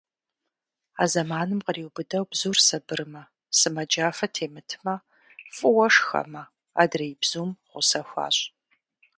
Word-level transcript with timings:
А 1.01 1.03
зэманым 1.11 1.59
къриубыдэу 1.67 2.25
бзур 2.31 2.57
сабырмэ, 2.67 3.23
сымаджафэ 3.57 4.27
темытмэ, 4.35 4.95
фӏыуэ 5.55 5.87
шхэмэ, 5.93 6.43
адрей 6.81 7.13
бзум 7.21 7.49
гъусэ 7.69 8.01
хуащӏ. 8.09 8.43